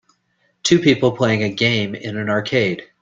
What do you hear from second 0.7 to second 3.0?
people playing a game in an arcade.